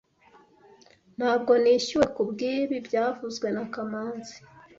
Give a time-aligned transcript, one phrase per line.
[1.17, 4.35] Ntabwo nishyuwe kubwibi byavuzwe na kamanzi